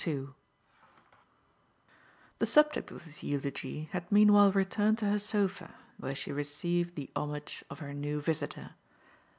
II 0.07 0.29
The 2.39 2.47
subject 2.47 2.89
of 2.89 3.03
this 3.05 3.21
eulogy 3.21 3.83
had 3.91 4.11
meanwhile 4.11 4.51
returned 4.51 4.97
to 4.97 5.05
her 5.11 5.19
sofa, 5.19 5.75
where 5.97 6.15
she 6.15 6.31
received 6.31 6.95
the 6.95 7.11
homage 7.15 7.63
of 7.69 7.77
her 7.77 7.93
new 7.93 8.19
visitor. 8.19 8.71